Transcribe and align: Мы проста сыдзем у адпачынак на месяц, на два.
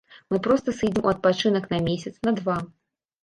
Мы 0.33 0.37
проста 0.45 0.73
сыдзем 0.77 1.03
у 1.09 1.11
адпачынак 1.11 1.69
на 1.73 1.79
месяц, 1.89 2.13
на 2.29 2.33
два. 2.43 2.57